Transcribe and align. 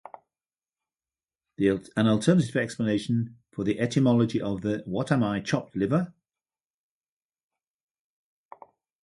An 1.59 2.07
alternative 2.07 2.55
explanation 2.55 3.37
for 3.51 3.63
the 3.63 3.79
etymology 3.79 4.41
of 4.41 4.61
the 4.61 4.81
"What 4.87 5.11
am 5.11 5.21
"I", 5.21 5.41
chopped 5.41 5.75
"liver"? 5.75 6.11